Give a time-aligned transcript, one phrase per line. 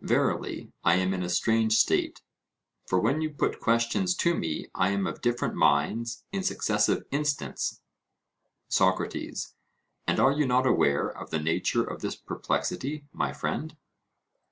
[0.00, 2.20] Verily, I am in a strange state,
[2.84, 7.80] for when you put questions to me I am of different minds in successive instants.
[8.66, 9.54] SOCRATES:
[10.04, 13.76] And are you not aware of the nature of this perplexity, my friend?